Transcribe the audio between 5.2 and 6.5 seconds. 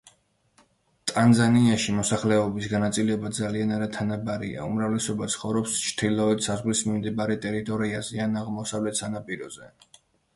ცხოვრობს ჩრდილოეთ